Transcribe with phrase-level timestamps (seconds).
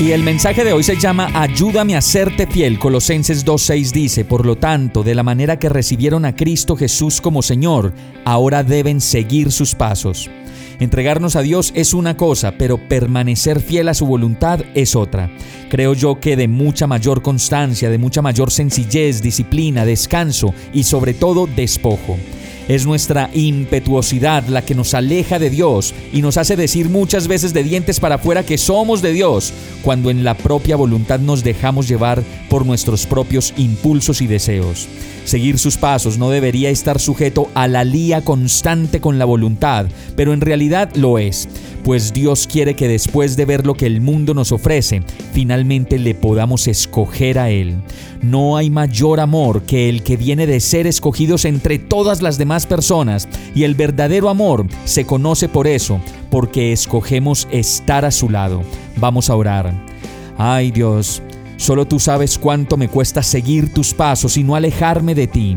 [0.00, 2.78] Y el mensaje de hoy se llama Ayúdame a serte fiel.
[2.78, 7.42] Colosenses 2.6 dice, por lo tanto, de la manera que recibieron a Cristo Jesús como
[7.42, 7.92] Señor,
[8.24, 10.30] ahora deben seguir sus pasos.
[10.78, 15.32] Entregarnos a Dios es una cosa, pero permanecer fiel a su voluntad es otra.
[15.68, 21.12] Creo yo que de mucha mayor constancia, de mucha mayor sencillez, disciplina, descanso y sobre
[21.12, 22.16] todo despojo.
[22.68, 27.54] Es nuestra impetuosidad la que nos aleja de Dios y nos hace decir muchas veces
[27.54, 31.88] de dientes para afuera que somos de Dios, cuando en la propia voluntad nos dejamos
[31.88, 34.86] llevar por nuestros propios impulsos y deseos.
[35.24, 40.34] Seguir sus pasos no debería estar sujeto a la lía constante con la voluntad, pero
[40.34, 41.48] en realidad lo es
[41.88, 46.14] pues Dios quiere que después de ver lo que el mundo nos ofrece, finalmente le
[46.14, 47.76] podamos escoger a Él.
[48.20, 53.28] No hay mayor amor que el que viene de ser escogidos entre todas las personas,
[53.54, 58.62] y el verdadero amor se conoce por eso, porque escogemos estar a su lado.
[58.96, 59.72] Vamos a orar.
[60.36, 61.22] Ay Dios,
[61.56, 65.56] solo tú sabes cuánto me cuesta seguir tus pasos y no alejarme de ti.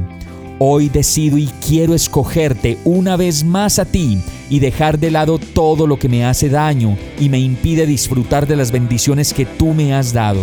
[0.64, 5.88] Hoy decido y quiero escogerte una vez más a ti y dejar de lado todo
[5.88, 9.96] lo que me hace daño y me impide disfrutar de las bendiciones que tú me
[9.96, 10.42] has dado.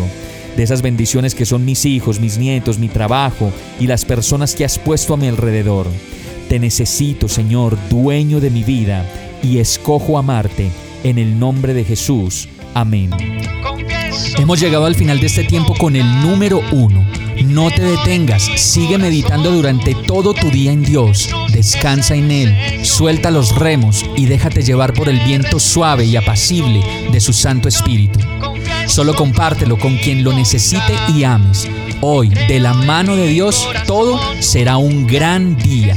[0.57, 4.65] De esas bendiciones que son mis hijos, mis nietos, mi trabajo y las personas que
[4.65, 5.87] has puesto a mi alrededor.
[6.49, 9.05] Te necesito, Señor, dueño de mi vida,
[9.43, 10.71] y escojo amarte
[11.05, 12.49] en el nombre de Jesús.
[12.73, 13.11] Amén.
[14.39, 17.05] Hemos llegado al final de este tiempo con el número uno.
[17.45, 23.31] No te detengas, sigue meditando durante todo tu día en Dios, descansa en Él, suelta
[23.31, 26.83] los remos y déjate llevar por el viento suave y apacible
[27.13, 28.19] de su Santo Espíritu.
[28.87, 31.69] Solo compártelo con quien lo necesite y ames.
[32.01, 35.97] Hoy, de la mano de Dios, todo será un gran día.